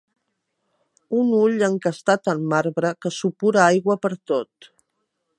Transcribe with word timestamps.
Un 1.17 1.27
ull 1.39 1.65
encastat 1.67 2.29
en 2.33 2.41
marbre 2.53 2.91
que 3.05 3.11
supura 3.17 3.61
aigua 3.65 3.99
pertot. 4.07 4.71